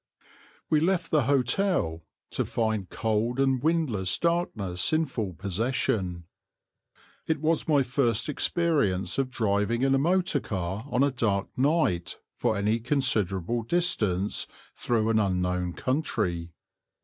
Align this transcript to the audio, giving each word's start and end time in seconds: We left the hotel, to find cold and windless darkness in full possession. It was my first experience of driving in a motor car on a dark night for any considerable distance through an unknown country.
We 0.67 0.79
left 0.79 1.11
the 1.11 1.25
hotel, 1.25 2.01
to 2.31 2.43
find 2.43 2.89
cold 2.89 3.39
and 3.39 3.61
windless 3.61 4.17
darkness 4.17 4.91
in 4.91 5.05
full 5.05 5.33
possession. 5.35 6.23
It 7.27 7.39
was 7.39 7.67
my 7.67 7.83
first 7.83 8.27
experience 8.27 9.19
of 9.19 9.29
driving 9.29 9.83
in 9.83 9.93
a 9.93 9.99
motor 9.99 10.39
car 10.39 10.87
on 10.89 11.03
a 11.03 11.11
dark 11.11 11.55
night 11.55 12.17
for 12.35 12.57
any 12.57 12.79
considerable 12.79 13.61
distance 13.61 14.47
through 14.75 15.11
an 15.11 15.19
unknown 15.19 15.73
country. 15.73 16.49